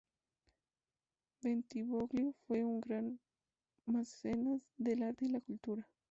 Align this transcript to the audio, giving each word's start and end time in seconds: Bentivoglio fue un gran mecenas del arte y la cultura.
Bentivoglio 1.41 2.33
fue 2.47 2.63
un 2.65 2.79
gran 2.81 3.19
mecenas 3.85 4.59
del 4.75 5.03
arte 5.03 5.25
y 5.25 5.29
la 5.29 5.41
cultura. 5.41 5.87